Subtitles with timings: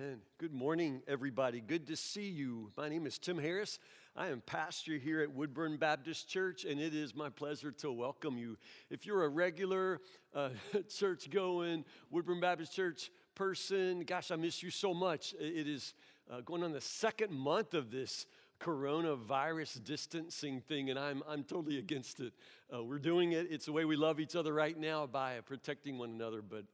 [0.00, 0.20] Amen.
[0.38, 1.60] Good morning, everybody.
[1.60, 2.70] Good to see you.
[2.76, 3.78] My name is Tim Harris.
[4.16, 8.36] I am pastor here at Woodburn Baptist Church, and it is my pleasure to welcome
[8.36, 8.56] you.
[8.90, 10.00] If you're a regular
[10.34, 10.50] uh,
[10.88, 15.34] church going Woodburn Baptist Church person, gosh, I miss you so much.
[15.38, 15.94] It is
[16.30, 18.26] uh, going on the second month of this
[18.60, 22.32] coronavirus distancing thing, and I'm, I'm totally against it.
[22.74, 25.98] Uh, we're doing it, it's the way we love each other right now by protecting
[25.98, 26.64] one another, but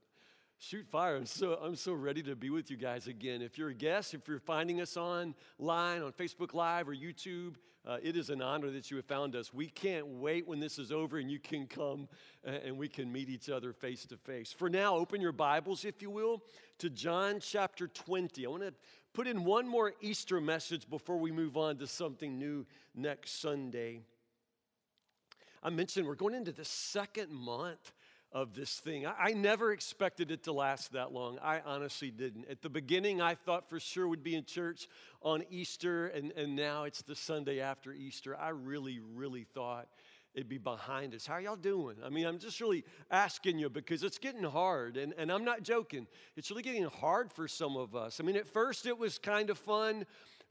[0.63, 1.17] Shoot fire.
[1.17, 3.41] I'm so, I'm so ready to be with you guys again.
[3.41, 7.55] If you're a guest, if you're finding us online on Facebook Live or YouTube,
[7.87, 9.55] uh, it is an honor that you have found us.
[9.55, 12.09] We can't wait when this is over and you can come
[12.47, 14.53] uh, and we can meet each other face to face.
[14.53, 16.43] For now, open your Bibles, if you will,
[16.77, 18.45] to John chapter 20.
[18.45, 18.75] I want to
[19.15, 24.03] put in one more Easter message before we move on to something new next Sunday.
[25.63, 27.93] I mentioned we're going into the second month
[28.33, 29.07] of this thing.
[29.07, 31.39] I, never expected it to last that long.
[31.43, 32.49] I honestly didn't.
[32.49, 34.89] At the beginning, I thought for sure we'd be in church
[35.23, 38.37] on Easter, and, and now it's the Sunday after Easter.
[38.37, 39.89] I really, really thought
[40.33, 41.27] it'd be behind us.
[41.27, 41.97] How y'all doing?
[42.05, 45.65] I mean, I'm just really asking you because it's getting hard, and, and I'm not
[45.65, 46.07] joking.
[46.37, 48.21] It's really getting hard for some of us.
[48.21, 50.07] I mean, at first it was kind of fun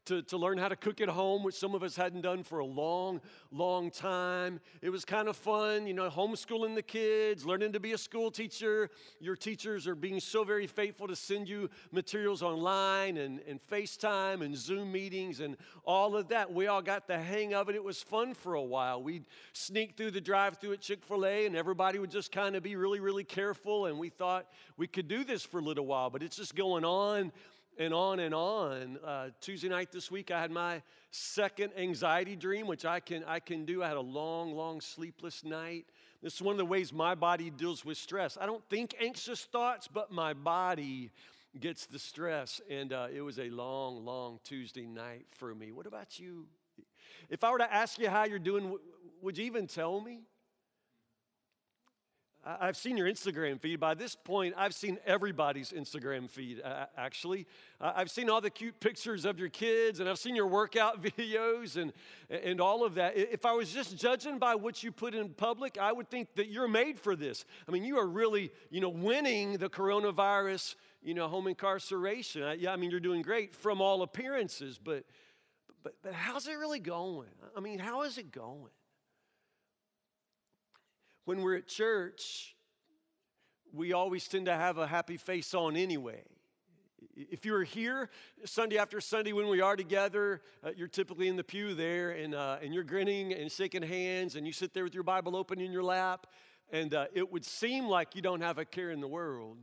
[0.05, 2.59] to, to learn how to cook at home, which some of us hadn't done for
[2.59, 4.59] a long, long time.
[4.81, 8.31] It was kind of fun, you know, homeschooling the kids, learning to be a school
[8.31, 8.89] teacher.
[9.19, 14.43] Your teachers are being so very faithful to send you materials online and, and FaceTime
[14.43, 16.51] and Zoom meetings and all of that.
[16.51, 17.75] We all got the hang of it.
[17.75, 19.03] It was fun for a while.
[19.03, 22.55] We'd sneak through the drive through at Chick fil A, and everybody would just kind
[22.55, 23.85] of be really, really careful.
[23.85, 26.83] And we thought we could do this for a little while, but it's just going
[26.83, 27.31] on
[27.79, 28.99] and on and on.
[29.03, 33.39] Uh, Tuesday night this week, I had my second anxiety dream, which I can, I
[33.39, 33.81] can do.
[33.81, 35.85] I had a long, long sleepless night.
[36.21, 38.37] This is one of the ways my body deals with stress.
[38.39, 41.11] I don't think anxious thoughts, but my body
[41.57, 42.59] gets the stress.
[42.69, 45.71] And uh, it was a long, long Tuesday night for me.
[45.71, 46.47] What about you?
[47.29, 48.77] If I were to ask you how you're doing,
[49.21, 50.23] would you even tell me?
[52.45, 53.79] I've seen your Instagram feed.
[53.79, 57.45] By this point, I've seen everybody's Instagram feed, uh, actually.
[57.81, 61.03] Uh, I've seen all the cute pictures of your kids, and I've seen your workout
[61.03, 61.91] videos and,
[62.29, 63.17] and all of that.
[63.17, 66.47] If I was just judging by what you put in public, I would think that
[66.47, 67.43] you're made for this.
[67.67, 72.43] I mean, you are really, you know, winning the coronavirus, you know, home incarceration.
[72.43, 75.03] I, yeah, I mean, you're doing great from all appearances, but,
[75.83, 77.27] but, but how's it really going?
[77.55, 78.71] I mean, how is it going?
[81.29, 82.55] When we're at church,
[83.71, 86.23] we always tend to have a happy face on anyway.
[87.15, 88.09] If you're here
[88.45, 92.33] Sunday after Sunday when we are together, uh, you're typically in the pew there and,
[92.33, 95.61] uh, and you're grinning and shaking hands and you sit there with your Bible open
[95.61, 96.25] in your lap,
[96.71, 99.59] and uh, it would seem like you don't have a care in the world.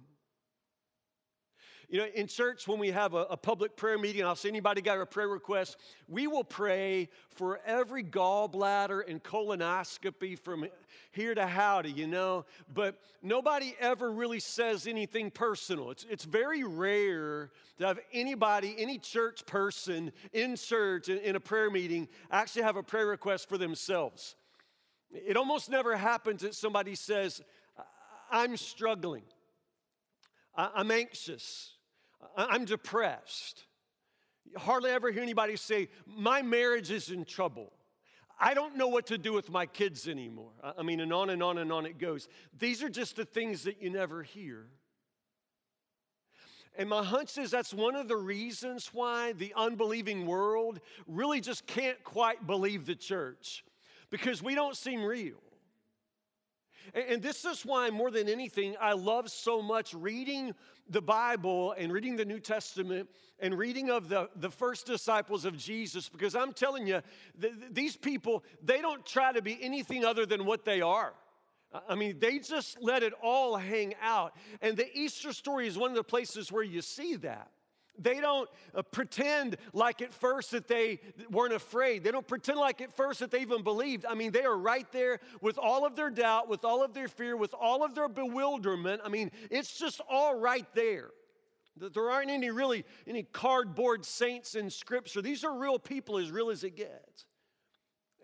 [1.89, 4.81] You know, in church, when we have a, a, public prayer meeting, I'll say anybody
[4.83, 5.77] got a prayer request,
[6.09, 10.67] we will pray for every gallbladder and colonoscopy from
[11.13, 12.45] here to howdy, you know.
[12.75, 15.93] But nobody ever really says anything personal.
[15.93, 21.41] It's, it's very rare to have anybody, any church person in church in, in a
[21.41, 24.35] prayer meeting actually have a prayer request for themselves.
[25.13, 27.41] It almost never happens that somebody says,
[28.29, 29.23] I'm struggling.
[30.57, 31.76] I'm anxious.
[32.37, 33.65] I'm depressed.
[34.45, 37.73] You hardly ever hear anybody say, My marriage is in trouble.
[38.39, 40.53] I don't know what to do with my kids anymore.
[40.63, 42.29] I mean, and on and on and on it goes.
[42.59, 44.67] These are just the things that you never hear.
[46.79, 51.67] And my hunch is that's one of the reasons why the unbelieving world really just
[51.67, 53.65] can't quite believe the church
[54.11, 55.41] because we don't seem real.
[56.95, 60.55] And this is why, more than anything, I love so much reading
[60.89, 63.09] the Bible and reading the New Testament
[63.41, 67.03] and reading of the, the first disciples of Jesus, because I'm telling you,
[67.41, 71.13] th- these people, they don't try to be anything other than what they are.
[71.89, 74.35] I mean, they just let it all hang out.
[74.63, 77.51] And the Easter story is one of the places where you see that.
[77.99, 81.01] They don't uh, pretend like at first that they
[81.31, 82.05] weren't afraid.
[82.05, 84.05] They don't pretend like at first that they even believed.
[84.07, 87.09] I mean, they are right there with all of their doubt, with all of their
[87.09, 89.03] fear, with all of their bewilderment.
[89.05, 91.11] I mean, it's just all right there.
[91.77, 95.21] There aren't any really any cardboard saints in Scripture.
[95.21, 97.27] These are real people, as real as it gets.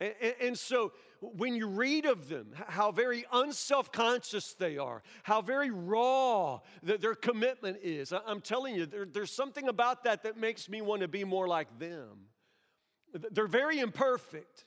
[0.01, 0.93] And, and, so
[1.23, 7.01] when you read of them, how very unself conscious they are, how very raw that
[7.01, 11.03] their commitment is, I'm telling you, there, there's something about that that makes me want
[11.03, 12.27] to be more like them.
[13.31, 14.65] They're very imperfect,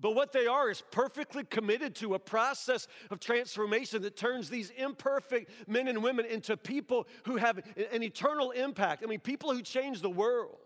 [0.00, 4.70] But what they are is perfectly committed to a process of transformation that turns these
[4.70, 7.58] imperfect men and women into people who have
[7.92, 9.04] an eternal impact.
[9.04, 10.58] I mean, people who change the world.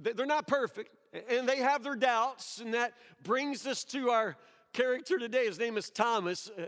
[0.00, 0.90] They're not perfect,
[1.28, 4.36] and they have their doubts, and that brings us to our
[4.72, 5.46] character today.
[5.46, 6.50] His name is Thomas.
[6.50, 6.66] Uh,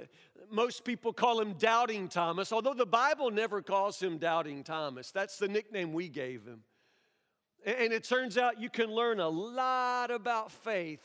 [0.51, 5.11] most people call him Doubting Thomas, although the Bible never calls him Doubting Thomas.
[5.11, 6.63] That's the nickname we gave him.
[7.65, 11.03] And it turns out you can learn a lot about faith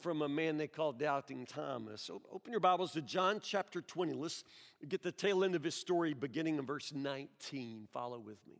[0.00, 2.10] from a man they call Doubting Thomas.
[2.10, 4.12] Open your Bibles to John chapter 20.
[4.14, 4.42] Let's
[4.88, 7.86] get the tail end of his story beginning in verse 19.
[7.92, 8.56] Follow with me.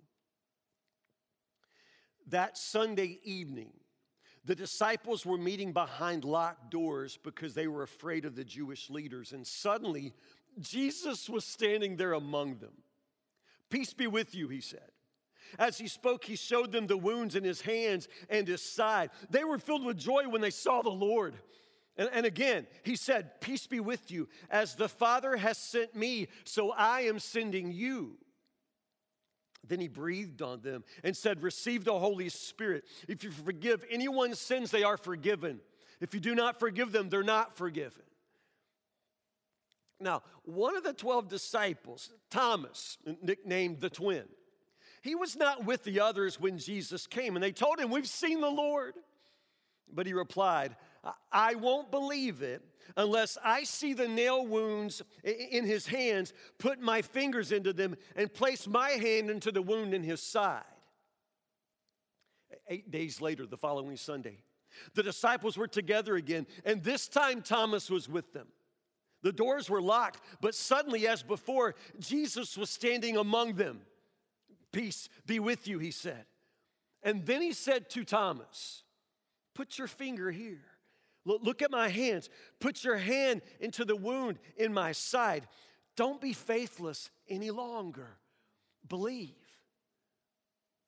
[2.29, 3.73] That Sunday evening,
[4.47, 9.33] the disciples were meeting behind locked doors because they were afraid of the Jewish leaders.
[9.33, 10.15] And suddenly,
[10.61, 12.73] Jesus was standing there among them.
[13.71, 14.93] Peace be with you, he said.
[15.59, 19.11] As he spoke, he showed them the wounds in his hands and his side.
[19.31, 21.37] They were filled with joy when they saw the Lord.
[21.97, 24.29] And, and, again, he said, Peace be with you.
[24.51, 28.19] As the Father has sent me, so I am sending you.
[29.69, 32.85] Then he breathed on them and said, Receive the Holy Spirit.
[33.09, 35.61] If you forgive anyone's sins, they are forgiven.
[36.01, 38.03] If you do not forgive them, they're not forgiven.
[39.99, 44.25] Now, one of the 12 disciples, Thomas, nicknamed the twin,
[45.03, 48.41] he was not with the others when Jesus came, and they told him, We've seen
[48.41, 48.95] the Lord.
[49.93, 50.75] But he replied,
[51.33, 52.63] I won't believe it
[52.97, 58.33] unless I see the nail wounds in his hands, put my fingers into them, and
[58.33, 60.63] place my hand into the wound in his side.
[62.69, 64.39] Eight days later, the following Sunday,
[64.95, 68.49] the disciples were together again, and this time Thomas was with them.
[69.23, 73.81] The doors were locked, but suddenly, as before, Jesus was standing among them.
[74.73, 76.27] Peace be with you, he said.
[77.03, 78.85] And then he said to Thomas,
[79.55, 80.65] Put your finger here.
[81.27, 82.31] Look at my hands.
[82.61, 85.47] Put your hand into the wound in my side.
[85.97, 88.17] Don't be faithless any longer.
[88.89, 89.35] Believe.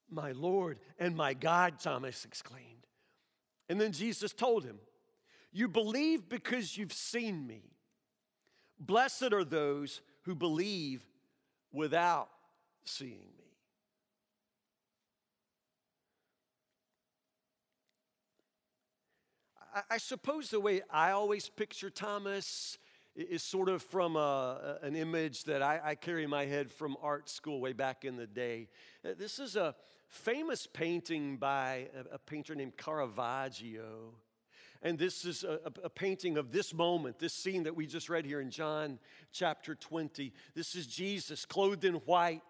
[0.08, 2.86] My Lord and my God, Thomas exclaimed.
[3.68, 4.78] And then Jesus told him,
[5.52, 7.64] You believe because you've seen me.
[8.78, 11.04] Blessed are those who believe
[11.72, 12.28] without
[12.84, 13.47] seeing me.
[19.90, 22.78] I, suppose the way I always picture Thomas
[23.14, 26.96] is sort of from a, an image that I, I, carry in my head from
[27.02, 28.68] art school way back in the day.
[29.04, 29.74] Uh, this is a
[30.06, 34.14] famous painting by a, a painter named Caravaggio.
[34.80, 38.24] And this is a, a, painting of this moment, this scene that we just read
[38.24, 39.00] here in John
[39.32, 40.32] chapter 20.
[40.54, 42.42] This is Jesus clothed in white,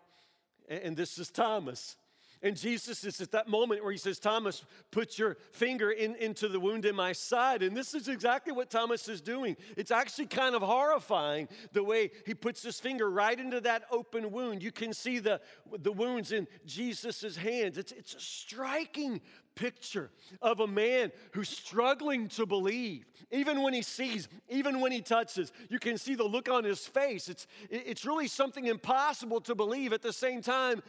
[0.68, 1.96] and this is Thomas.
[2.42, 6.48] And Jesus is at that moment where he says, Thomas, put your finger in, into
[6.48, 7.62] the wound in my side.
[7.62, 9.56] And this is exactly what Thomas is doing.
[9.76, 14.30] It's actually kind of horrifying the way he puts his finger right into that open
[14.30, 14.62] wound.
[14.62, 15.40] You can see the,
[15.80, 17.76] the wounds in Jesus' hands.
[17.76, 19.20] It's, it's a striking
[19.56, 20.10] picture
[20.40, 23.04] of a man who's struggling to believe.
[23.32, 26.86] Even when he sees, even when he touches, you can see the look on his
[26.86, 27.28] face.
[27.28, 29.92] It's, it's really something impossible to believe.
[29.92, 30.82] At the same time,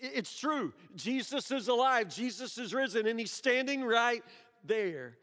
[0.00, 0.72] it's true.
[0.96, 4.22] Jesus is alive, Jesus is risen, and he's standing right
[4.64, 5.16] there.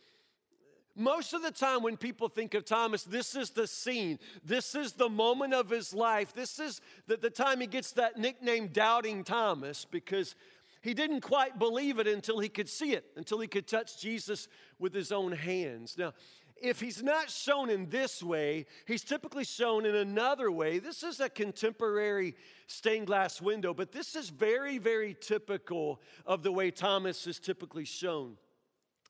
[0.98, 4.18] Most of the time, when people think of Thomas, this is the scene.
[4.46, 6.34] This is the moment of his life.
[6.34, 10.36] This is the, the time he gets that nickname, Doubting Thomas, because
[10.82, 14.48] he didn't quite believe it until he could see it, until he could touch Jesus
[14.80, 15.98] with his own hands.
[15.98, 16.14] Now,
[16.62, 20.80] if he's not shown in this way, he's typically shown in another way.
[20.80, 22.36] This is a contemporary
[22.68, 27.86] stained glass window, but this is very, very typical of the way Thomas is typically
[27.86, 28.38] shown.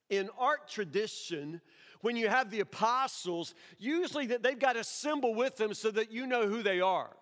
[0.09, 1.61] In art tradition,
[2.01, 6.11] when you have the apostles, usually that they've got a symbol with them so that
[6.11, 7.15] you know who they are.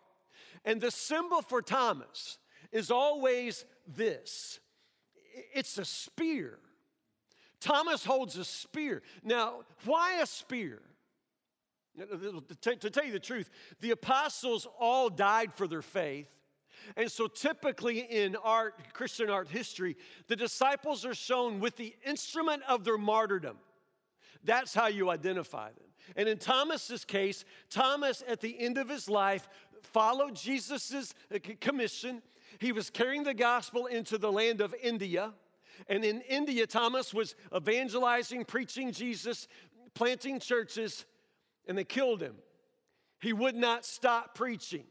[0.65, 2.37] And the symbol for Thomas
[2.71, 4.59] is always this
[5.53, 6.59] it's a spear.
[7.63, 9.01] Thomas holds a spear.
[9.23, 10.81] Now, why a spear?
[11.97, 16.27] To tell you the truth, the apostles all died for their faith.
[16.97, 19.95] And so typically in art, Christian art history,
[20.27, 23.57] the disciples are shown with the instrument of their martyrdom.
[24.43, 25.87] That's how you identify them.
[26.17, 29.47] And in Thomas's case, Thomas at the end of his life
[29.83, 32.21] followed Jesus' uh, commission.
[32.59, 35.33] He was carrying the gospel into the land of India.
[35.87, 39.47] And in India, Thomas was evangelizing, preaching Jesus,
[39.93, 41.05] planting churches,
[41.67, 42.35] and they killed him.
[43.19, 44.83] He would not stop preaching.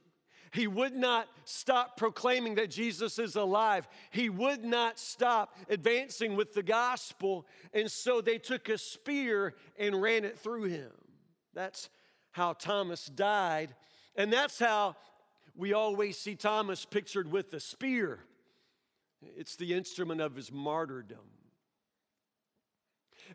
[0.53, 3.89] He would not stop proclaiming that Jesus is alive.
[4.11, 7.47] He would not stop advancing with the gospel.
[7.73, 10.91] And so they took a spear and ran it through him.
[11.55, 11.89] That's
[12.33, 13.75] how Thomas died.
[14.15, 14.97] And that's how
[15.55, 18.21] we always see Thomas pictured with a spear.
[19.37, 21.19] It's the instrument of his martyrdom.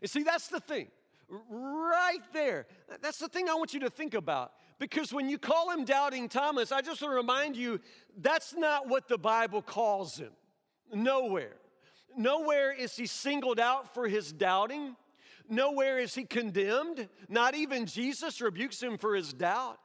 [0.00, 0.88] And see, that's the thing,
[1.28, 2.66] right there.
[3.02, 4.52] That's the thing I want you to think about.
[4.78, 7.80] Because when you call him Doubting Thomas, I just want to remind you
[8.16, 10.30] that's not what the Bible calls him.
[10.92, 11.56] Nowhere.
[12.16, 14.96] Nowhere is he singled out for his doubting.
[15.48, 17.08] Nowhere is he condemned.
[17.28, 19.78] Not even Jesus rebukes him for his doubt.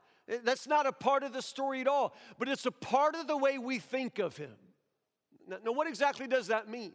[0.43, 3.37] That's not a part of the story at all, but it's a part of the
[3.37, 4.53] way we think of him.
[5.47, 6.93] Now, what exactly does that mean?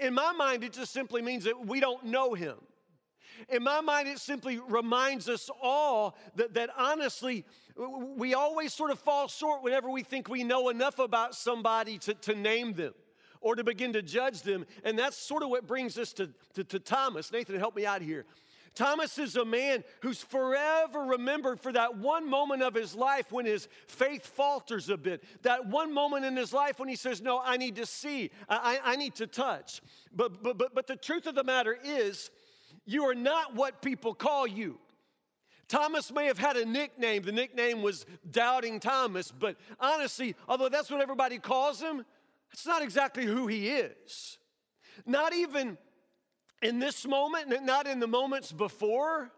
[0.00, 2.56] In my mind, it just simply means that we don't know him.
[3.48, 7.44] In my mind, it simply reminds us all that, that honestly,
[8.16, 12.14] we always sort of fall short whenever we think we know enough about somebody to,
[12.14, 12.92] to name them
[13.40, 14.66] or to begin to judge them.
[14.84, 17.32] And that's sort of what brings us to, to, to Thomas.
[17.32, 18.26] Nathan, help me out here.
[18.74, 23.44] Thomas is a man who's forever remembered for that one moment of his life when
[23.44, 25.22] his faith falters a bit.
[25.42, 28.78] That one moment in his life when he says, No, I need to see, I,
[28.82, 29.82] I need to touch.
[30.14, 32.30] But, but, but, but the truth of the matter is,
[32.86, 34.78] you are not what people call you.
[35.68, 37.22] Thomas may have had a nickname.
[37.22, 42.04] The nickname was Doubting Thomas, but honestly, although that's what everybody calls him,
[42.50, 44.38] that's not exactly who he is.
[45.06, 45.78] Not even
[46.62, 49.30] in this moment, not in the moments before.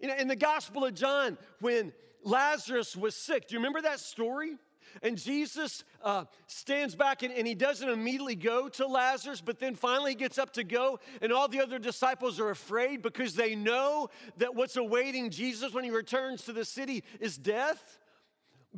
[0.00, 4.00] You know, in the Gospel of John, when Lazarus was sick, do you remember that
[4.00, 4.56] story?
[5.02, 9.74] And Jesus uh, stands back and, and, he doesn't immediately go to Lazarus, but then
[9.74, 13.54] finally he gets up to go, and all the other disciples are afraid because they
[13.54, 14.08] know
[14.38, 17.98] that what's awaiting Jesus when he returns to the city is death.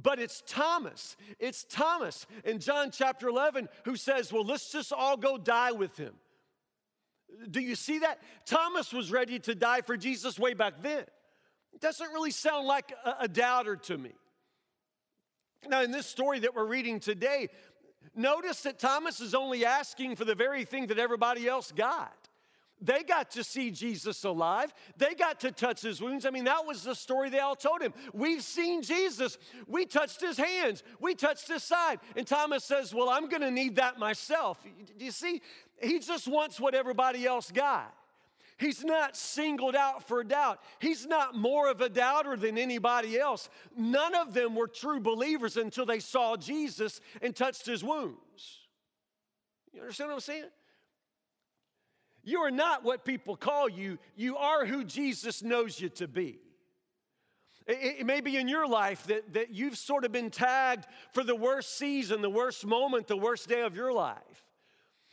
[0.00, 5.16] But it's Thomas, it's Thomas in John chapter 11 who says, Well, let's just all
[5.16, 6.14] go die with him.
[7.50, 8.20] Do you see that?
[8.46, 11.04] Thomas was ready to die for Jesus way back then.
[11.72, 14.12] It doesn't really sound like a, a doubter to me.
[15.68, 17.48] Now, in this story that we're reading today,
[18.14, 22.21] notice that Thomas is only asking for the very thing that everybody else got.
[22.82, 24.74] They got to see Jesus alive.
[24.96, 26.26] They got to touch his wounds.
[26.26, 27.94] I mean, that was the story they all told him.
[28.12, 29.38] We've seen Jesus.
[29.68, 30.82] We touched his hands.
[31.00, 32.00] We touched his side.
[32.16, 34.58] And Thomas says, Well, I'm going to need that myself.
[34.98, 35.40] Do you see?
[35.80, 37.94] He just wants what everybody else got.
[38.58, 40.60] He's not singled out for doubt.
[40.78, 43.48] He's not more of a doubter than anybody else.
[43.76, 48.60] None of them were true believers until they saw Jesus and touched his wounds.
[49.72, 50.44] You understand what I'm saying?
[52.24, 56.38] You are not what people call you, you are who Jesus knows you to be.
[57.66, 61.22] It, it, may be in your life that, that you've sort of been tagged for
[61.22, 64.41] the worst season, the worst moment, the worst day of your life.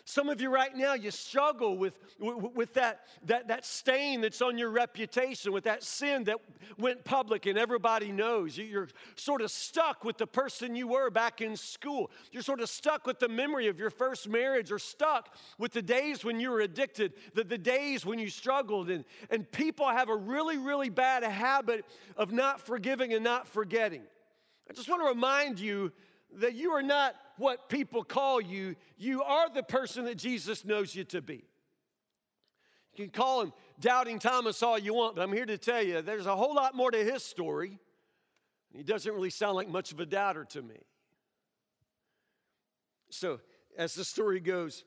[0.10, 4.58] Some of you right now, you struggle with, with, that, that, that stain that's on
[4.58, 6.38] your reputation, with that sin that
[6.80, 8.58] went public and everybody knows.
[8.58, 12.10] You're sort of stuck with the person you were back in school.
[12.32, 15.82] You're sort of stuck with the memory of your first marriage, or stuck with the
[15.84, 18.90] days when you were addicted, the, the days when you struggled.
[18.90, 21.86] And, and people have a really, really bad habit
[22.18, 24.02] of not forgiving and not forgetting.
[24.68, 25.92] I just want to remind you
[26.40, 30.94] that you are not what people call you, you are the person that Jesus knows
[30.94, 31.46] you to be.
[32.96, 36.02] You can call him Doubting Thomas all you want, but I'm here to tell you
[36.02, 37.80] there's a whole lot more to his story.
[38.76, 40.76] He doesn't really sound like much of a doubter to me.
[43.10, 43.40] So,
[43.78, 44.84] as the story goes,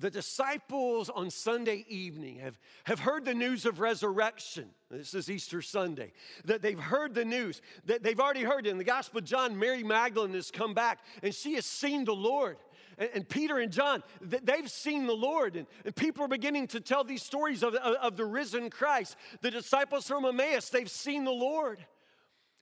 [0.00, 4.70] the disciples on Sunday evening have, have heard the news of resurrection.
[4.90, 6.12] This is Easter Sunday.
[6.46, 7.60] That they've heard the news.
[7.84, 8.70] That they've already heard it.
[8.70, 12.14] In the Gospel of John, Mary Magdalene has come back and she has seen the
[12.14, 12.56] Lord.
[12.98, 15.56] And, Peter and John, they've seen the Lord.
[15.56, 19.16] And, and people are beginning to tell these stories of, of, of the risen Christ.
[19.40, 21.78] The disciples from Emmaus, they've seen the Lord.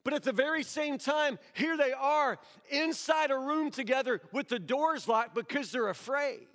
[0.04, 2.38] But at the very same time, here they are
[2.70, 6.46] inside a room together with the doors locked because they're afraid.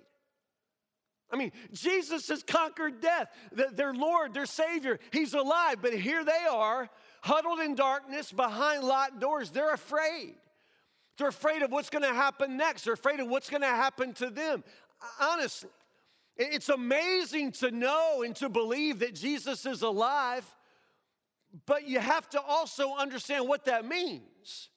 [1.34, 3.26] I mean, Jesus has conquered death.
[3.72, 5.78] Their Lord, their Savior, He's alive.
[5.82, 6.88] But here they are,
[7.22, 9.50] huddled in darkness behind locked doors.
[9.50, 10.36] They're afraid.
[11.18, 12.84] They're afraid of what's going to happen next.
[12.84, 14.62] They're afraid of what's going to happen to them.
[15.20, 15.70] Honestly,
[16.36, 20.46] it's amazing to know and to believe that Jesus is alive,
[21.66, 24.68] but you have to also understand what that means.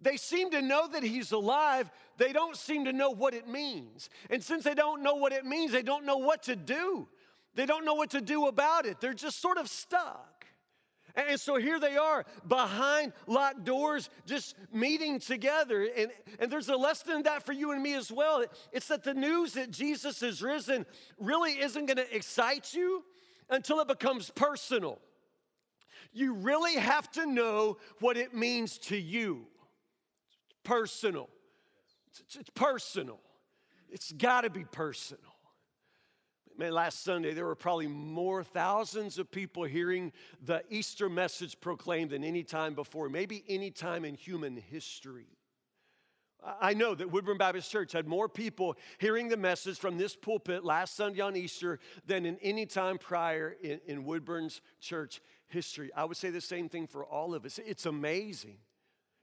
[0.00, 4.10] They seem to know that he's alive, they don't seem to know what it means.
[4.30, 7.08] And since they don't know what it means, they don't know what to do.
[7.54, 9.00] They don't know what to do about it.
[9.00, 10.38] They're just sort of stuck.
[11.16, 15.88] And so here they are behind locked doors, just meeting together.
[15.96, 18.44] And, and there's a lesson in that for you and me as well.
[18.72, 20.86] It's that the news that Jesus is risen
[21.18, 23.02] really isn't going to excite you
[23.50, 25.00] until it becomes personal.
[26.12, 29.46] You really have to know what it means to you.
[30.68, 31.30] Personal.
[32.10, 33.20] It's, it's personal.
[33.88, 35.22] It's got to be personal.
[36.58, 40.12] Man, last Sunday there were probably more thousands of people hearing
[40.44, 45.28] the Easter message proclaimed than any time before, maybe any time in human history.
[46.60, 50.64] I know that Woodburn Baptist Church had more people hearing the message from this pulpit
[50.64, 55.90] last Sunday on Easter than in any time prior in, in Woodburn's church history.
[55.96, 57.58] I would say the same thing for all of us.
[57.64, 58.58] It's amazing.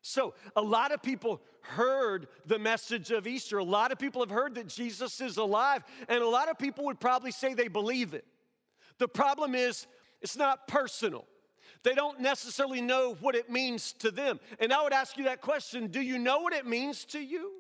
[0.08, 3.58] So, a lot of people heard the message of Easter.
[3.58, 6.86] A lot of people have heard that Jesus is alive, and a lot of people
[6.86, 8.24] would probably say they believe it.
[9.00, 9.88] The problem is,
[10.22, 11.26] it's not personal.
[11.82, 14.40] They don't necessarily know what it means to them.
[14.60, 17.54] And I would ask you that question Do you know what it means to you?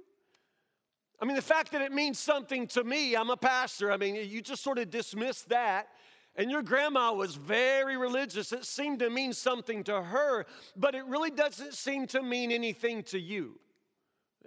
[1.19, 4.15] I mean, the fact that it means something to me, I'm a pastor, I mean,
[4.29, 5.87] you just sort of dismiss that
[6.35, 8.51] and your grandma was very religious.
[8.51, 13.03] It seemed to mean something to her, but it really doesn't seem to mean anything
[13.03, 13.59] to you.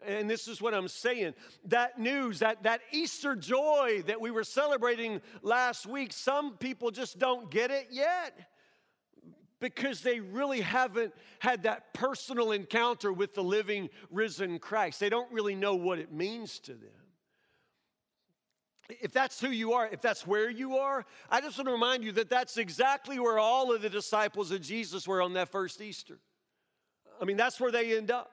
[0.06, 1.34] And this is what I'm saying.
[1.64, 7.18] That news, that, that Easter joy that we were celebrating last week, some people just
[7.18, 8.38] don't get it yet
[9.60, 15.00] because they really haven't had that personal encounter with the living, risen Christ.
[15.00, 17.07] They don't really know what it means to them
[18.88, 22.04] if that's who you are, if that's where you are, I just want to remind
[22.04, 25.80] you that that's exactly where all of the disciples of Jesus were on that first
[25.80, 26.18] Easter.
[27.20, 28.30] I mean, that's where they end up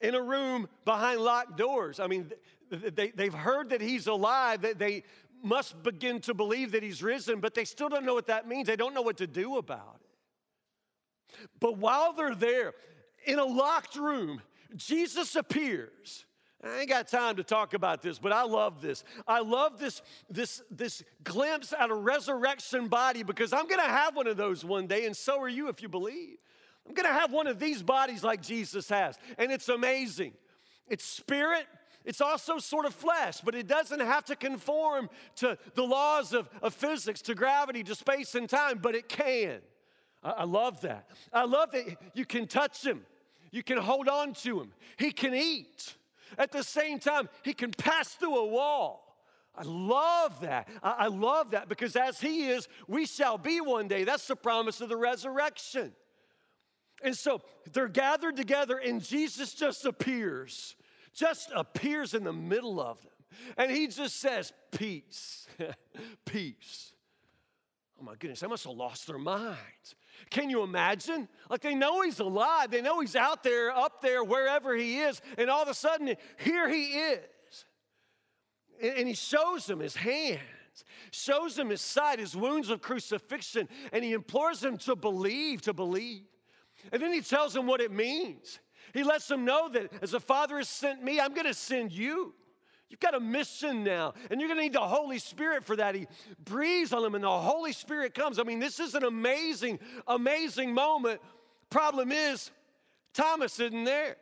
[0.00, 2.00] in a room behind locked doors.
[2.00, 2.32] I mean,
[2.70, 5.04] they, they've heard that he's alive, that they
[5.42, 8.66] must begin to believe that he's risen, but they still don't know what that means.
[8.66, 11.38] They don't know what to do about it.
[11.60, 12.72] But while they're there
[13.26, 14.40] in a locked room,
[14.76, 16.24] Jesus appears
[16.64, 19.04] I ain't got time to talk about this, but I love this.
[19.28, 24.26] I love this, this, this glimpse at a resurrection body because I'm gonna have one
[24.26, 26.38] of those one day, and so are you if you believe.
[26.86, 30.32] I'm gonna have one of these bodies like Jesus has, and it's amazing.
[30.88, 31.66] It's spirit,
[32.04, 36.48] it's also sort of flesh, but it doesn't have to conform to the laws of,
[36.60, 39.58] of physics, to gravity, to space and time, but it can.
[40.24, 41.08] I, I love that.
[41.32, 43.06] I love that you can touch him,
[43.52, 45.94] you can hold on to him, he can eat.
[46.36, 49.08] At the same time, he can pass through a wall.
[49.54, 50.68] I love that.
[50.82, 54.04] I love that because as he is, we shall be one day.
[54.04, 55.92] That's the promise of the resurrection.
[57.02, 57.40] And so
[57.72, 60.76] they're gathered together, and Jesus just appears,
[61.14, 63.12] just appears in the middle of them.
[63.56, 65.46] And he just says, Peace,
[66.24, 66.92] peace.
[68.00, 69.96] Oh my goodness, they must have lost their minds.
[70.30, 71.28] Can you imagine?
[71.48, 75.20] Like they know he's alive, they know he's out there, up there, wherever he is,
[75.36, 77.64] and all of a sudden, here he is.
[78.82, 80.40] And he shows them his hands,
[81.10, 85.72] shows them his side, his wounds of crucifixion, and he implores them to believe, to
[85.72, 86.24] believe.
[86.92, 88.60] And then he tells them what it means.
[88.94, 92.34] He lets them know that as the Father has sent me, I'm gonna send you.
[92.90, 95.94] You've got a mission now, and you're going to need the Holy Spirit for that.
[95.94, 96.06] He
[96.44, 98.38] breathes on them, and the Holy Spirit comes.
[98.38, 101.20] I mean, this is an amazing, amazing moment.
[101.68, 102.50] Problem is,
[103.12, 104.16] Thomas isn't there.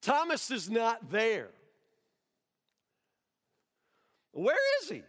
[0.00, 1.50] Thomas is not there.
[4.32, 5.02] Where is he?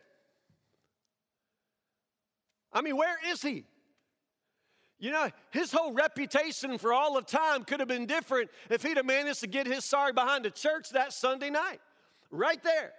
[2.71, 3.65] I mean, where is he?
[5.05, 8.97] You know, his whole reputation for all of time could have been different if he'd
[8.97, 11.79] have managed to get his sorry behind the church that Sunday night.
[12.31, 12.91] Right there.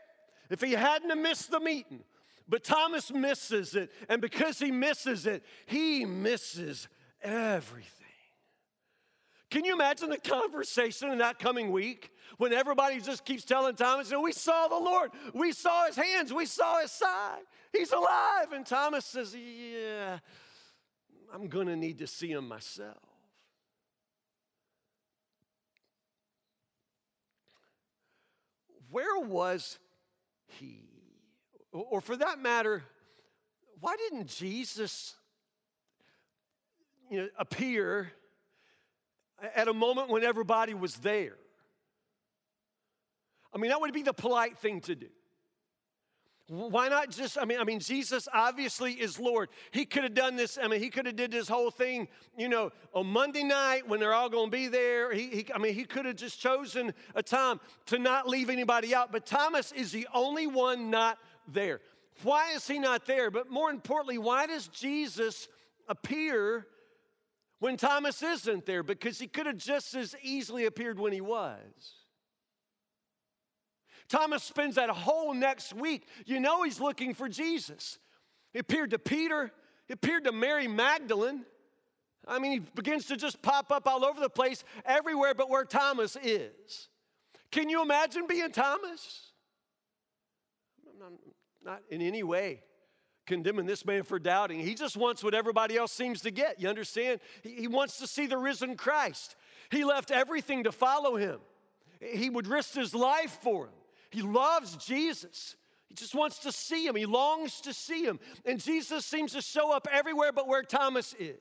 [0.48, 2.04] If he hadn't missed the meeting.
[2.48, 3.90] But Thomas misses it.
[4.08, 6.86] And because he misses it, he misses
[7.22, 7.90] everything.
[9.50, 14.12] Can you imagine the conversation in that coming week when everybody just keeps telling Thomas,
[14.16, 17.42] We saw the Lord, we saw his hands, we saw his side,
[17.72, 18.52] he's alive.
[18.52, 20.18] And Thomas says, Yeah,
[21.32, 22.96] I'm going to need to see him myself.
[28.90, 29.78] Where was
[30.46, 30.84] he?
[31.72, 32.82] Or for that matter,
[33.80, 35.14] why didn't Jesus
[37.10, 38.12] you know, appear
[39.54, 41.36] at a moment when everybody was there?
[43.52, 45.08] I mean, that would be the polite thing to do.
[46.48, 49.48] Why not just, I mean, I mean, Jesus obviously is Lord.
[49.72, 52.06] He could have done this, I mean, he could have did this whole thing,
[52.38, 55.12] you know, on Monday night when they're all gonna be there.
[55.12, 58.94] He, he I mean, he could have just chosen a time to not leave anybody
[58.94, 59.10] out.
[59.10, 61.80] But Thomas is the only one not there.
[62.22, 63.30] Why is he not there?
[63.30, 65.48] But more importantly, why does Jesus
[65.88, 66.66] appear
[67.58, 72.05] when Thomas isn't there because he could have just as easily appeared when he was.
[74.08, 77.98] Thomas spends that whole next week, you know, he's looking for Jesus.
[78.52, 79.52] He appeared to Peter,
[79.86, 81.44] he appeared to Mary Magdalene.
[82.28, 85.64] I mean, he begins to just pop up all over the place, everywhere but where
[85.64, 86.88] Thomas is.
[87.52, 89.30] Can you imagine being Thomas?
[90.98, 91.12] Not,
[91.64, 92.62] not in any way
[93.26, 94.60] condemning this man for doubting.
[94.60, 96.60] He just wants what everybody else seems to get.
[96.60, 97.20] You understand?
[97.42, 99.36] He wants to see the risen Christ.
[99.70, 101.40] He left everything to follow him,
[102.00, 103.72] he would risk his life for him.
[104.16, 105.56] He loves Jesus.
[105.90, 106.96] He just wants to see him.
[106.96, 108.18] He longs to see him.
[108.46, 111.36] And Jesus seems to show up everywhere but where Thomas is.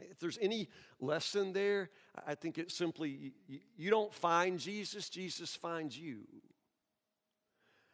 [0.00, 1.90] If there's any lesson there,
[2.26, 3.34] I think it's simply
[3.76, 6.20] you don't find Jesus, Jesus finds you.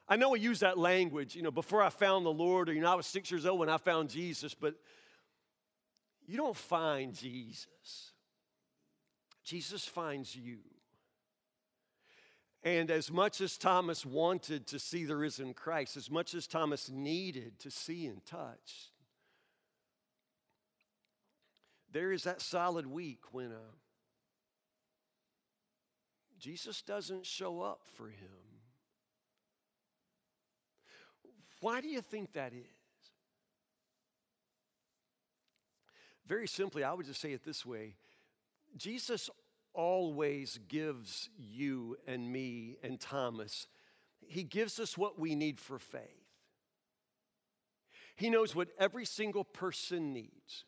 [0.07, 2.83] I know we use that language, you know, before I found the Lord, or, you
[2.83, 4.77] know, I was six years old when I found Jesus, but
[6.29, 8.13] you don't find Jesus.
[9.43, 10.59] Jesus finds you.
[12.65, 16.89] And as much as Thomas wanted to see the risen Christ, as much as Thomas
[16.89, 18.93] needed to see and touch,
[21.91, 23.75] there is that solid week when uh,
[26.39, 28.43] Jesus doesn't show up for him.
[31.61, 32.67] Why do you think that is?
[36.27, 37.95] Very simply, I would just say it this way
[38.77, 39.29] Jesus
[39.75, 43.67] always gives you and me and Thomas,
[44.27, 46.01] he gives us what we need for faith.
[48.17, 50.65] He knows what every single person needs.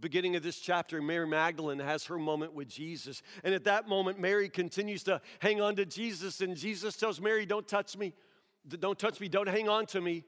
[0.00, 3.22] Beginning of this chapter, Mary Magdalene has her moment with Jesus.
[3.44, 6.40] And at that moment, Mary continues to hang on to Jesus.
[6.40, 8.12] And Jesus tells Mary, Don't touch me.
[8.66, 9.28] Don't touch me.
[9.28, 10.24] Don't hang on to me.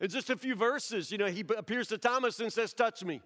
[0.00, 3.20] In just a few verses, you know, he appears to Thomas and says, Touch me.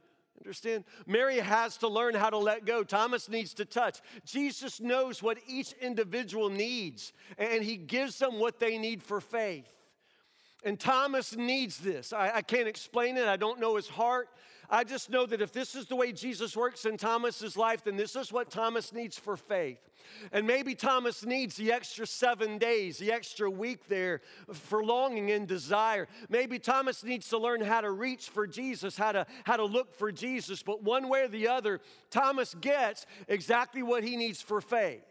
[0.44, 0.84] Understand?
[1.06, 2.82] Mary has to learn how to let go.
[2.82, 4.00] Thomas needs to touch.
[4.24, 9.72] Jesus knows what each individual needs, and he gives them what they need for faith.
[10.64, 12.12] And Thomas needs this.
[12.12, 14.28] I, I can't explain it, I don't know his heart.
[14.72, 17.98] I just know that if this is the way Jesus works in Thomas's life, then
[17.98, 19.78] this is what Thomas needs for faith.
[20.32, 25.46] And maybe Thomas needs the extra seven days, the extra week there for longing and
[25.46, 26.08] desire.
[26.30, 29.94] Maybe Thomas needs to learn how to reach for Jesus, how to, how to look
[29.94, 30.62] for Jesus.
[30.62, 35.04] But one way or the other, Thomas gets exactly what he needs for faith.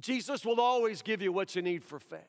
[0.00, 2.20] Jesus will always give you what you need for faith.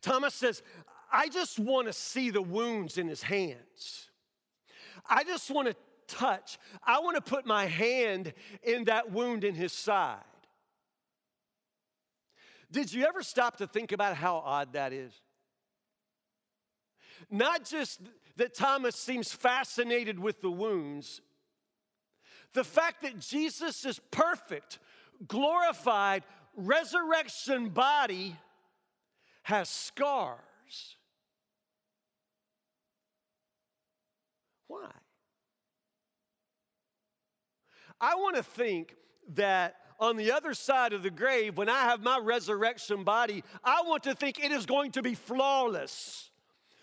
[0.00, 0.64] Thomas says,
[1.12, 4.08] I just want to see the wounds in his hands.
[5.08, 5.76] I just want to
[6.08, 6.58] touch.
[6.82, 10.18] I want to put my hand in that wound in his side.
[12.70, 15.12] Did you ever stop to think about how odd that is?
[17.30, 18.00] Not just
[18.36, 21.20] that Thomas seems fascinated with the wounds,
[22.54, 24.78] the fact that Jesus is perfect,
[25.28, 26.24] glorified,
[26.56, 28.36] resurrection body
[29.42, 30.96] has scars.
[34.72, 34.88] Why?
[38.00, 38.96] I want to think
[39.34, 43.82] that on the other side of the grave, when I have my resurrection body, I
[43.82, 46.30] want to think it is going to be flawless.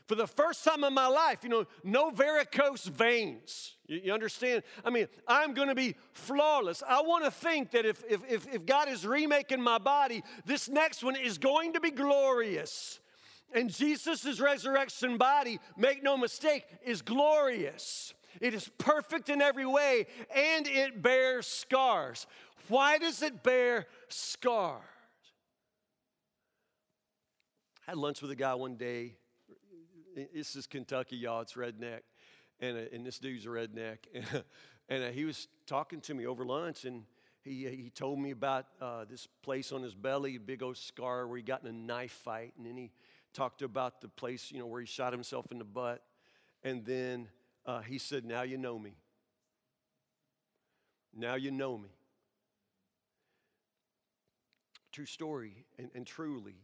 [0.07, 3.75] For the first time in my life, you know, no varicose veins.
[3.87, 4.63] You, you understand?
[4.85, 6.83] I mean, I'm going to be flawless.
[6.87, 10.69] I want to think that if, if, if, if God is remaking my body, this
[10.69, 12.99] next one is going to be glorious.
[13.53, 18.13] And Jesus' resurrection body, make no mistake, is glorious.
[18.39, 22.27] It is perfect in every way, and it bears scars.
[22.67, 24.83] Why does it bear scars?
[27.87, 29.15] I had lunch with a guy one day.
[30.33, 31.41] This is Kentucky, y'all.
[31.41, 32.01] It's redneck.
[32.59, 33.97] And, uh, and this dude's a redneck.
[34.91, 37.03] And, uh, he was talking to me over lunch, and
[37.43, 41.27] he, he told me about uh, this place on his belly, a big old scar
[41.27, 42.53] where he got in a knife fight.
[42.57, 42.91] And then he
[43.39, 46.03] talked about the place, you know, where he shot himself in the butt.
[46.61, 47.29] And then
[47.65, 48.97] uh, he said, Now you know me.
[51.15, 51.87] Now you know me.
[54.91, 56.57] True story, and, and truly.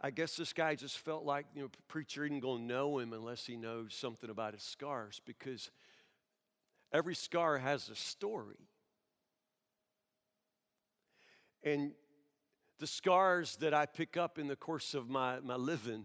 [0.00, 3.12] I, guess this guy just felt like, you know, preacher isn't going to know him
[3.12, 5.70] unless he knows something about his scars because
[6.92, 8.68] every scar has a story.
[11.64, 11.92] And
[12.78, 16.04] the scars that I pick up in the course of my, my living,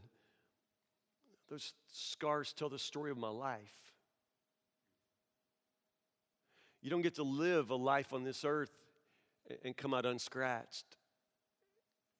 [1.49, 3.73] those scars tell the story of my life.
[6.82, 8.71] You don't get to live a life on this earth
[9.63, 10.86] and come out unscratched.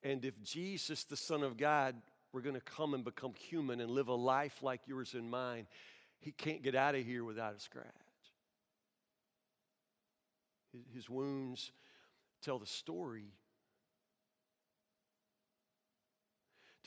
[0.04, 1.96] And if Jesus, the Son of God,
[2.32, 5.68] we're going to come and become human and live a life like yours and mine,
[6.20, 7.86] he can't get out of here without a scratch.
[10.94, 11.72] His wounds
[12.42, 13.34] tell the story.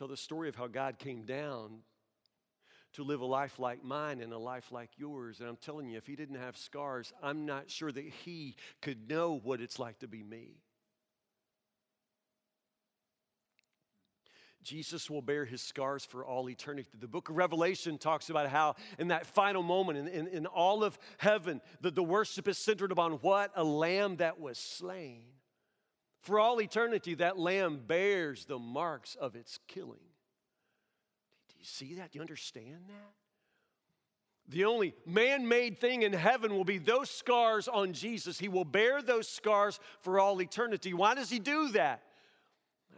[0.00, 1.80] Tell the story of how God came down
[2.94, 5.40] to live a life like mine and a life like yours.
[5.40, 9.10] And I'm telling you, if he didn't have scars, I'm not sure that he could
[9.10, 10.62] know what it's like to be me.
[14.62, 16.88] Jesus will bear his scars for all eternity.
[16.98, 20.82] The book of Revelation talks about how, in that final moment, in, in, in all
[20.82, 23.50] of heaven, that the worship is centered upon what?
[23.54, 25.24] A lamb that was slain.
[26.20, 30.00] For all eternity, that lamb bears the marks of its killing.
[31.48, 32.12] Do you see that?
[32.12, 33.14] Do you understand that?
[34.48, 38.38] The only man made thing in heaven will be those scars on Jesus.
[38.38, 40.92] He will bear those scars for all eternity.
[40.92, 42.02] Why does he do that?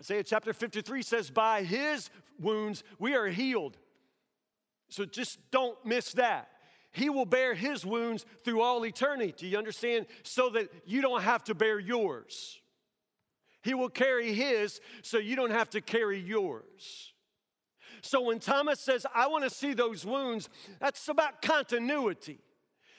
[0.01, 2.09] Isaiah chapter 53 says, By his
[2.41, 3.77] wounds we are healed.
[4.89, 6.49] So just don't miss that.
[6.91, 9.35] He will bear his wounds through all eternity.
[9.37, 10.07] Do you understand?
[10.23, 12.62] So that you don't have to bear yours.
[13.63, 17.13] He will carry his so you don't have to carry yours.
[18.03, 20.49] So when Thomas says, I want to see those wounds,
[20.81, 22.41] that's about continuity.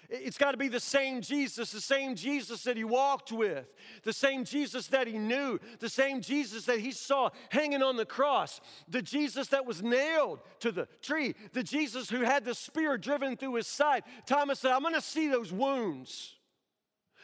[0.09, 3.65] It's got to be the same Jesus, the same Jesus that he walked with,
[4.03, 8.05] the same Jesus that he knew, the same Jesus that he saw hanging on the
[8.05, 12.97] cross, the Jesus that was nailed to the tree, the Jesus who had the spear
[12.97, 14.03] driven through his side.
[14.25, 16.35] Thomas said, I'm going to see those wounds.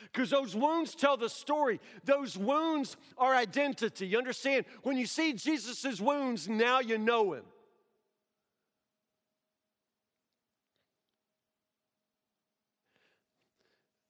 [0.04, 1.80] Because those wounds tell the story.
[2.04, 4.08] Those wounds are identity.
[4.08, 4.66] You understand?
[4.84, 7.44] When you see Jesus' wounds, now you know him.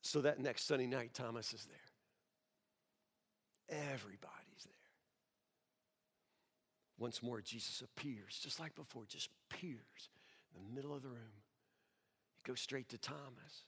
[0.02, 1.68] So that next Sunday night, Thomas is
[3.70, 3.78] there.
[3.94, 4.74] Everybody's there.
[6.98, 10.10] Once more, Jesus appears, just like before, just appears
[10.58, 11.44] in the middle of the room.
[12.38, 13.66] He goes straight to Thomas.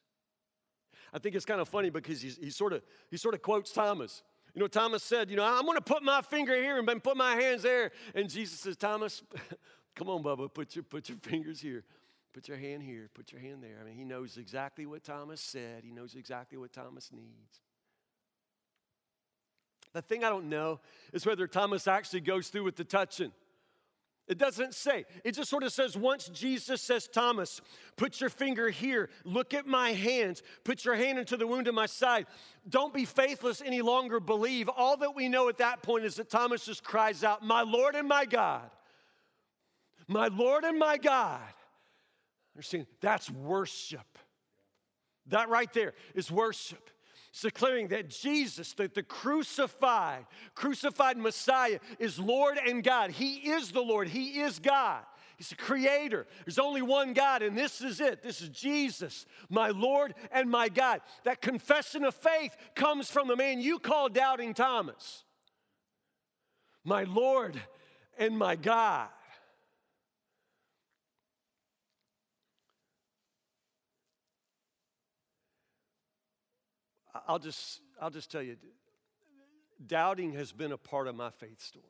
[1.14, 3.72] I think it's kind of funny because he's, he, sort of, he sort of quotes
[3.72, 4.24] Thomas.
[4.54, 7.18] You know, Thomas said, You know, I'm going to put my finger here and put
[7.18, 7.92] my hands there.
[8.16, 9.24] And Jesus says, Thomas,
[9.96, 11.84] come on, Bubba, put your, put your fingers here.
[12.34, 13.78] Put your hand here, put your hand there.
[13.82, 17.60] I mean, he knows exactly what Thomas said, he knows exactly what Thomas needs.
[19.94, 20.80] The thing I don't know
[21.12, 23.34] is whether Thomas actually goes through with the touching.
[24.32, 25.04] It doesn't say.
[25.26, 27.60] It just sort of says once Jesus says, Thomas,
[27.98, 31.76] put your finger here, look at my hands, put your hand into the wound in
[31.76, 32.28] my side.
[32.70, 34.70] Don't be faithless any longer, believe.
[34.70, 37.94] All that we know at that point is that Thomas just cries out, My Lord
[37.94, 38.72] and my God.
[40.08, 41.42] My Lord and my God.
[42.56, 42.88] Understand?
[43.02, 44.18] That's worship.
[45.28, 46.90] That right there is worship.
[47.32, 53.12] It's declaring that Jesus, that the crucified, crucified Messiah, is Lord and God.
[53.12, 55.04] He is the Lord, He is God.
[55.38, 56.28] He's the creator.
[56.46, 58.22] There's only one God, and this is it.
[58.22, 61.02] This is Jesus, my Lord and my God.
[61.24, 65.24] That confession of faith comes from the man you call Doubting Thomas.
[66.84, 67.60] My Lord
[68.20, 69.08] and my God.
[77.32, 78.58] I'll just, I'll just tell you,
[79.88, 81.86] doubting has been a part of my faith story.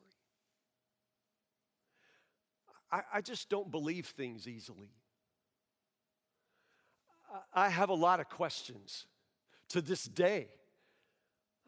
[2.92, 4.92] I, I just don't believe things easily.
[7.52, 9.06] I, I have a lot of questions
[9.70, 10.46] to this day.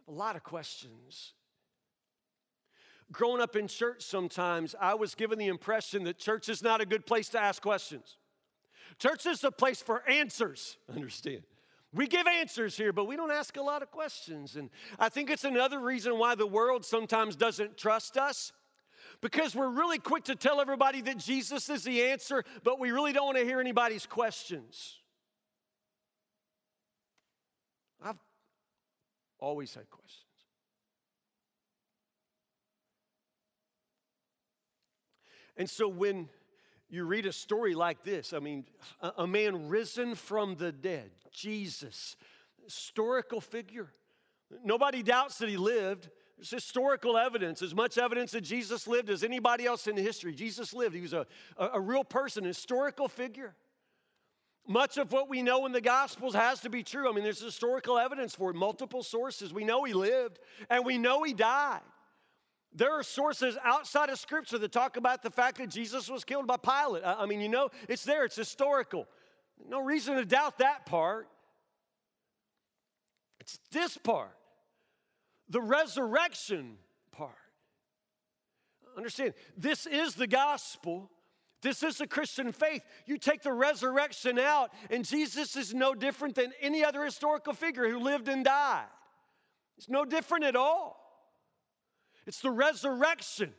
[0.07, 1.33] A lot of questions.
[3.11, 6.87] Growing up in church, sometimes I was given the impression that church is not a
[6.87, 8.19] good place to ask questions.
[9.01, 11.43] Church is a place for answers, understand?
[11.95, 14.57] We give answers here, but we don't ask a lot of questions.
[14.57, 18.53] And I think it's another reason why the world sometimes doesn't trust us
[19.21, 23.13] because we're really quick to tell everybody that Jesus is the answer, but we really
[23.13, 24.99] don't want to hear anybody's questions.
[28.05, 28.19] I've
[29.39, 30.25] always had questions.
[35.57, 36.29] And so when
[36.95, 38.65] you read a story like this, I mean,
[39.19, 42.17] a, man risen from the dead, Jesus,
[42.65, 43.93] historical figure.
[44.65, 46.09] Nobody doubts that he lived.
[46.37, 50.35] There's historical evidence, as much evidence that Jesus lived as anybody else in history.
[50.35, 50.95] Jesus lived.
[50.95, 51.27] He was a,
[51.57, 53.55] a, a real person, historical figure.
[54.67, 57.09] Much of what we know in the Gospels has to be true.
[57.09, 59.53] I mean, there's historical evidence for it, multiple sources.
[59.53, 60.39] We know he lived
[60.71, 61.83] and we know he died.
[62.75, 66.47] There are sources outside of Scripture that talk about the fact that Jesus was killed
[66.47, 67.05] by Pilate.
[67.05, 69.07] I mean, you know, it's there, it's historical.
[69.69, 71.29] No reason to doubt that part.
[73.39, 74.37] It's this part,
[75.49, 76.79] the resurrection
[77.13, 77.37] part.
[78.97, 81.11] understand, this is the gospel.
[81.61, 82.83] This is the Christian faith.
[83.07, 87.89] You take the resurrection out, and Jesus is no different than any other historical figure
[87.89, 88.85] who lived and died.
[89.79, 91.04] It's no different at all.
[92.27, 93.53] It's the resurrection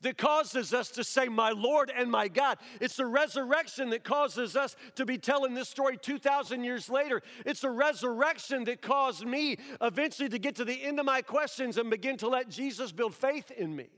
[0.00, 2.58] that causes us to say, My Lord and my God.
[2.80, 7.22] It's the resurrection that causes us to be telling this story 2,000 years later.
[7.44, 11.76] It's the resurrection that caused me eventually to get to the end of my questions
[11.76, 13.88] and begin to let Jesus build faith in me.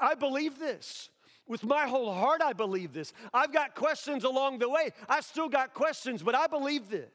[0.00, 1.10] I believe this.
[1.48, 3.12] With my whole heart, I believe this.
[3.34, 4.90] I've got questions along the way.
[5.08, 7.10] I've still got questions, but I believe this.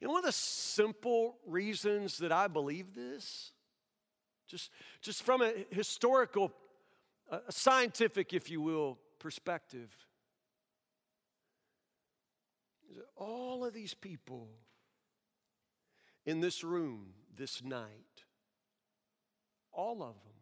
[0.00, 3.52] You know, one of the simple reasons that I believe this,
[4.46, 4.70] just,
[5.02, 6.52] just from a historical,
[7.30, 9.90] a scientific, if you will, perspective,
[12.90, 14.48] is that all of these people
[16.24, 18.24] in this room this night
[19.78, 20.32] all of them.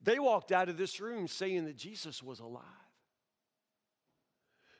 [0.00, 2.62] They walked out of this room saying that Jesus was alive.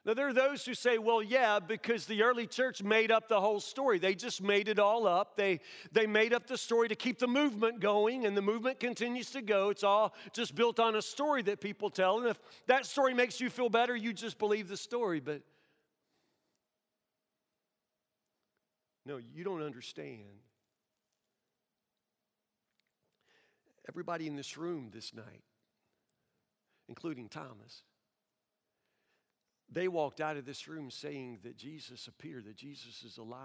[0.07, 3.41] Now, there are those who say, well, yeah, because the early church made up the
[3.41, 3.99] whole story.
[3.99, 5.35] They just made it all up.
[5.35, 5.61] They,
[5.93, 9.41] they made up the story to keep the movement going, and the movement continues to
[9.41, 9.71] go.
[9.71, 12.19] It's all just built on a story that people tell.
[12.19, 15.21] And if that story makes you feel better, you just believe the story.
[15.21, 15.41] But
[19.07, 20.43] no, you don't understand.
[23.89, 25.45] Everybody in this room this night,
[26.89, 27.85] including Thomas,
[29.71, 33.41] they walked out of this room saying that Jesus appeared, that Jesus is alive.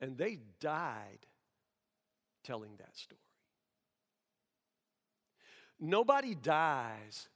[0.00, 1.26] And they died
[2.42, 3.20] telling that story.
[5.80, 7.28] Nobody dies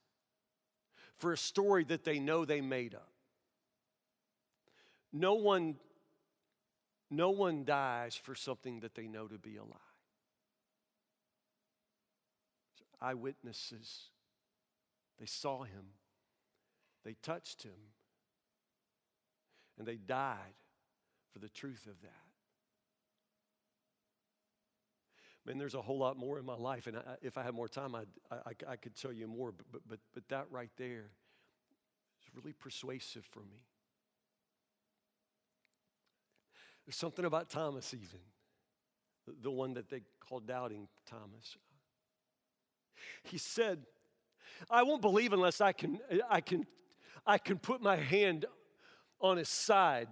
[1.16, 3.12] for a story that they know they made up.
[5.12, 5.76] No one
[7.11, 9.76] no one dies for something that they know to be a lie.
[13.00, 14.11] Eyewitnesses,
[15.18, 15.85] they saw him,
[17.04, 17.92] they touched him,
[19.78, 20.54] and they died
[21.33, 22.11] for the truth of that.
[25.46, 27.68] Man, there's a whole lot more in my life, and I, if I had more
[27.68, 31.11] time, I'd, I, I could tell you more, but, but, but, but that right there
[32.20, 33.64] is really persuasive for me.
[36.85, 38.20] There's something about Thomas, even,
[39.42, 41.57] the one that they called doubting Thomas.
[43.24, 43.87] He said,
[44.71, 45.99] I won't believe unless I can,
[46.31, 46.66] I can,
[47.27, 48.47] I can put my hand
[49.21, 50.09] on his side.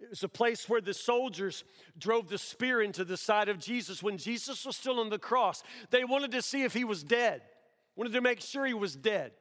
[0.00, 1.62] It was a place where the soldiers
[1.96, 5.62] drove the spear into the side of Jesus when Jesus was still on the cross.
[5.90, 7.42] They wanted to see if he was dead,
[7.94, 9.32] wanted to make sure he was dead.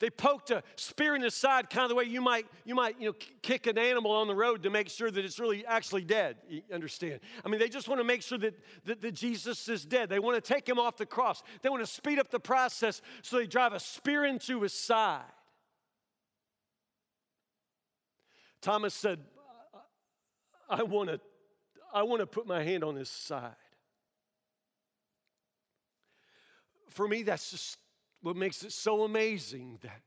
[0.00, 3.00] They poked a spear in his side, kind of the way you might, you might,
[3.00, 6.04] you know, kick an animal on the road to make sure that it's really actually
[6.04, 6.36] dead.
[6.48, 7.18] You understand?
[7.44, 10.08] I mean, they just want to make sure that, that, that Jesus is dead.
[10.08, 11.42] They want to take him off the cross.
[11.62, 15.22] They want to speed up the process, so they drive a spear into his side.
[18.60, 19.18] Thomas said,
[20.70, 21.20] I want to,
[21.92, 23.56] I want to put my hand on his side.
[26.88, 27.78] For me, that's just
[28.22, 30.02] what makes it so amazing that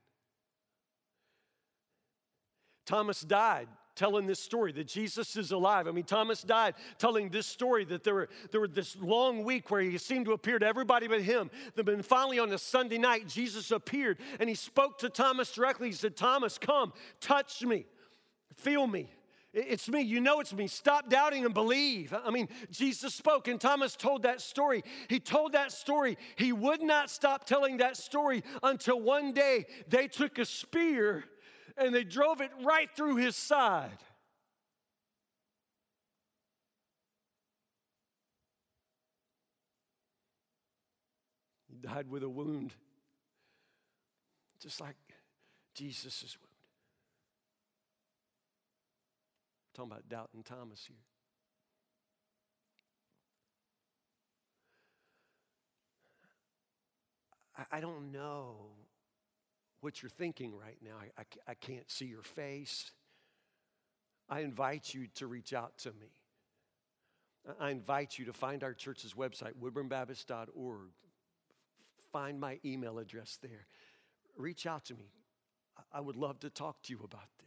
[2.84, 5.86] Thomas died telling this story that Jesus is alive.
[5.86, 9.70] I mean, Thomas died telling this story that there were, there were this long week
[9.70, 11.50] where he seemed to appear to everybody but him.
[11.76, 15.88] Then finally on a Sunday night, Jesus appeared and he spoke to Thomas directly.
[15.88, 17.86] He said, Thomas, come, touch me,
[18.56, 19.10] feel me.
[19.54, 20.00] It's me.
[20.00, 20.66] You know it's me.
[20.66, 22.14] Stop doubting and believe.
[22.24, 24.82] I mean, Jesus spoke, and Thomas told that story.
[25.08, 26.16] He told that story.
[26.36, 31.24] He would not stop telling that story until one day they took a spear
[31.76, 33.90] and they drove it right through his side.
[41.68, 42.72] He died with a wound,
[44.60, 44.96] just like
[45.74, 46.51] Jesus' wound.
[49.74, 50.96] Talking about doubting Thomas here.
[57.70, 58.70] I, don't know
[59.80, 60.96] what you're thinking right now.
[61.00, 62.90] I, I, I can't see your face.
[64.28, 66.08] I invite you to reach out to me.
[67.60, 70.88] I invite you to find our church's website, woodburnbaptist.org.
[72.12, 73.66] Find my email address there.
[74.36, 75.10] Reach out to me.
[75.92, 77.41] I would love to talk to you about.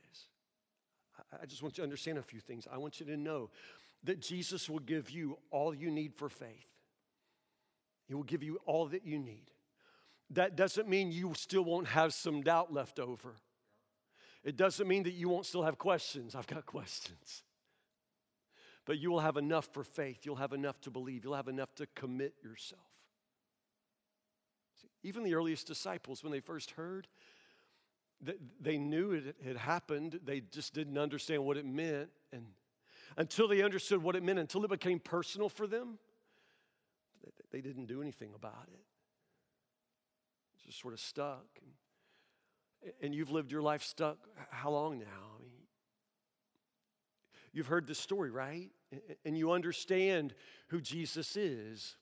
[1.42, 2.68] I just want you to understand a few things.
[2.72, 3.50] I want you to know
[4.04, 6.68] that Jesus will give you all you need for faith,
[8.08, 9.52] He will give you all that you need.
[10.32, 13.36] That doesn't mean you still won't have some doubt left over.
[14.44, 16.36] It doesn't mean that you won't still have questions.
[16.36, 17.44] I've got questions.
[18.86, 20.20] But you will have enough for faith.
[20.24, 21.24] You'll have enough to believe.
[21.24, 22.82] You'll have enough to commit yourself.
[24.82, 27.08] See, even the earliest disciples, when they first heard,
[28.59, 30.20] they knew it had happened.
[30.26, 32.09] They just didn't understand what it meant.
[32.32, 32.45] And
[33.18, 35.99] until they understood what it meant, until it became personal for them,
[37.51, 38.80] they didn't do anything about it.
[40.66, 41.45] Just sort of stuck.
[43.01, 44.18] And you've lived your life stuck
[44.51, 45.05] how long now?
[45.38, 45.51] I mean,
[47.53, 48.70] you've heard the story, right?
[49.24, 50.34] And you understand
[50.68, 51.95] who Jesus is.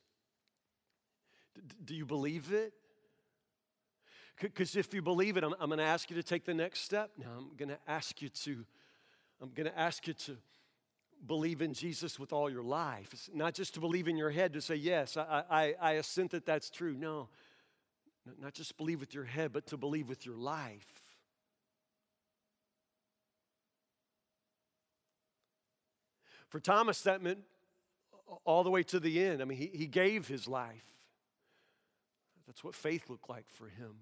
[1.84, 2.74] Do you believe it?
[4.42, 6.82] Because if you believe it, I'm, I'm going to ask you to take the next
[6.82, 7.12] step.
[7.18, 8.66] Now, I'm going to ask you to,
[9.42, 10.38] I'm going to ask you to
[11.26, 13.10] believe in Jesus with all your life.
[13.14, 16.32] It's not just to believe in your head to say, yes, I, I, I assent
[16.32, 16.96] that that's true.
[16.98, 17.30] No,
[18.40, 20.88] not just believe with your head, but to believe with your life.
[26.50, 27.40] For Thomas, that meant
[28.46, 29.42] all the way to the end.
[29.42, 30.86] I mean, he, he gave his life.
[32.46, 33.96] That's what faith looked like for him.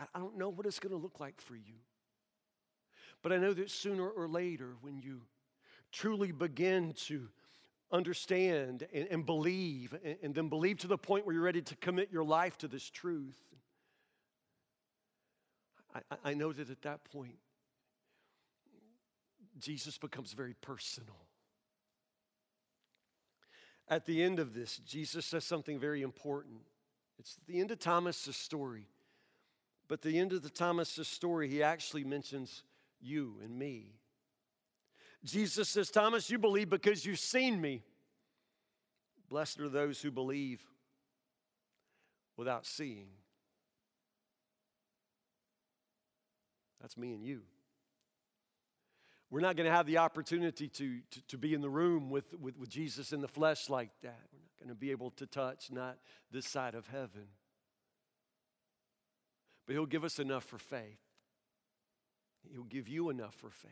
[0.00, 1.74] I, don't know what it's going to look like for you.
[3.22, 5.22] But I know that sooner or later, when you
[5.92, 7.28] truly begin to
[7.92, 11.76] understand and, and believe, and, and then believe to the point where you're ready to
[11.76, 13.38] commit your life to this truth,
[15.94, 17.36] I, I know that at that point,
[19.58, 21.16] Jesus becomes very personal.
[23.88, 26.60] At the end of this, Jesus says something very important.
[27.18, 28.86] It's the end of Thomas's story.
[29.90, 32.62] But the end of the Thomas's story, he actually mentions
[33.00, 33.96] you and me.
[35.24, 37.82] Jesus says, Thomas, you believe because you've seen me.
[39.28, 40.62] Blessed are those who believe
[42.36, 43.08] without seeing.
[46.80, 47.40] That's me and you.
[49.28, 52.32] We're not going to have the opportunity to, to, to, be in the room with,
[52.38, 54.20] with, with Jesus in the flesh like that.
[54.32, 55.98] We're not going to be able to touch, not
[56.30, 57.26] this side of heaven.
[59.70, 60.98] But He'll give us enough for faith.
[62.52, 63.70] He'll give you enough for faith.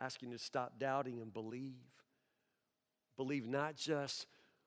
[0.00, 1.76] Asking you to stop doubting and believe.
[3.16, 4.26] Believe not just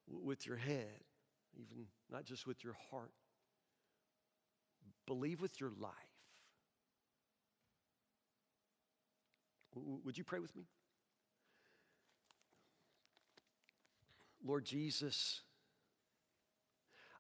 [0.09, 1.03] with your head,
[1.57, 3.11] even not just with your heart.
[5.07, 5.91] Believe with your life.
[9.75, 10.69] Would you pray with me?
[14.41, 15.41] Lord Jesus,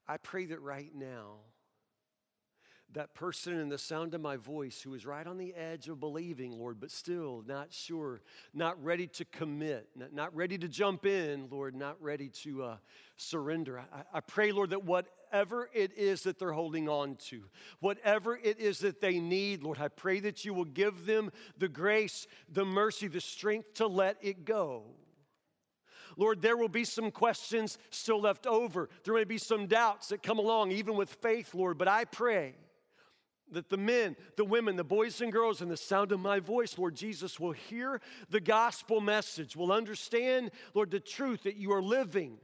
[0.07, 1.39] I pray that right now,
[2.93, 5.99] that person in the sound of my voice who is right on the edge of
[5.99, 8.21] believing, Lord, but still not sure,
[8.53, 12.77] not ready to commit, not, ready to jump in, Lord, not ready to uh,
[13.17, 13.79] surrender.
[13.79, 17.43] I, I pray, Lord, that whatever it is that they're holding on to,
[17.81, 21.67] whatever it is that they need, Lord, I pray that you will give them the
[21.67, 24.83] grace, the mercy, the strength to let it go.
[26.17, 28.89] Lord, there will be some questions still left over.
[29.03, 32.55] There may be some doubts that come along, even with faith, Lord, but I pray
[33.51, 36.77] that the men, the women, the boys and girls, and the sound of my voice,
[36.77, 41.81] Lord Jesus, will hear the gospel message, will understand, Lord, the truth that you are
[41.81, 42.39] living,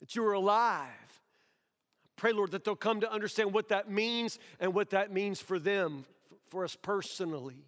[0.00, 0.86] that you are alive.
[2.14, 5.58] Pray, Lord, that they'll come to understand what that means and what that means for
[5.58, 6.06] them,
[6.48, 7.66] for us personally.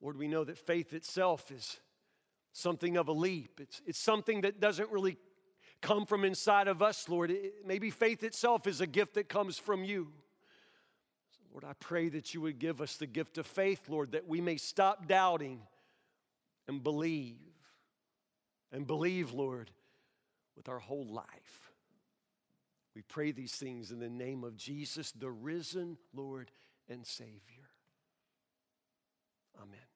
[0.00, 1.78] Lord, we know that faith itself is
[2.58, 3.60] something of a leap.
[3.60, 5.16] It's, it's something that doesn't really
[5.80, 7.32] come from inside of us, Lord.
[7.64, 10.08] maybe faith itself is a gift that comes from you.
[11.30, 14.26] So Lord, I pray that you would give us the gift of faith, Lord, that
[14.26, 15.60] we may stop doubting
[16.66, 17.36] and believe.
[18.70, 19.70] And believe, Lord,
[20.54, 21.72] with our whole life.
[22.94, 26.50] We pray these things in the name of Jesus, the risen Lord
[26.88, 27.70] and Savior.
[29.56, 29.87] Amen.